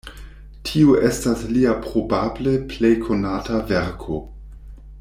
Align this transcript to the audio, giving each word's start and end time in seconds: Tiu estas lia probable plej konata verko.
Tiu 0.69 0.95
estas 1.09 1.43
lia 1.57 1.75
probable 1.83 2.55
plej 2.73 2.91
konata 3.05 3.61
verko. 3.73 4.19